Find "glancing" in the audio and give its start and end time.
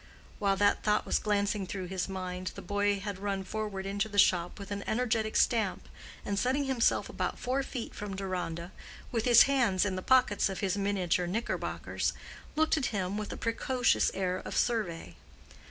1.19-1.67